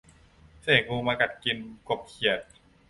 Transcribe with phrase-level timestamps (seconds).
[0.61, 1.57] เสกงูมากัดกิน
[1.87, 2.39] กบเขียด